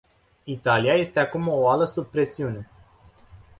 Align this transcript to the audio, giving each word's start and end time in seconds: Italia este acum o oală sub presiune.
Italia 0.45 0.93
este 0.95 1.19
acum 1.19 1.47
o 1.47 1.53
oală 1.53 1.85
sub 1.85 2.05
presiune. 2.05 2.69